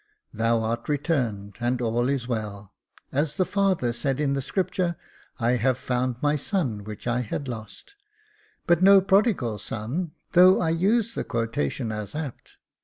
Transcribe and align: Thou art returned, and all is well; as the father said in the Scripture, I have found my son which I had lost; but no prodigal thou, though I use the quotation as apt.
Thou 0.33 0.63
art 0.63 0.89
returned, 0.89 1.57
and 1.59 1.79
all 1.79 2.09
is 2.09 2.27
well; 2.27 2.73
as 3.11 3.35
the 3.35 3.45
father 3.45 3.93
said 3.93 4.19
in 4.19 4.33
the 4.33 4.41
Scripture, 4.41 4.95
I 5.39 5.57
have 5.57 5.77
found 5.77 6.15
my 6.23 6.37
son 6.37 6.83
which 6.83 7.05
I 7.05 7.19
had 7.21 7.47
lost; 7.47 7.93
but 8.65 8.81
no 8.81 8.99
prodigal 8.99 9.59
thou, 9.59 10.07
though 10.31 10.59
I 10.59 10.71
use 10.71 11.13
the 11.13 11.23
quotation 11.23 11.91
as 11.91 12.15
apt. 12.15 12.57